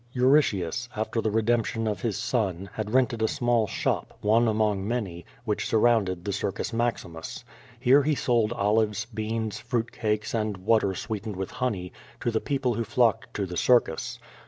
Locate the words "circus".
6.33-6.73, 13.57-14.17